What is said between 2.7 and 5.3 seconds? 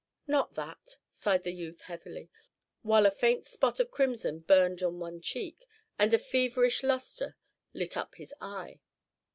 while a faint spot of crimson burned on one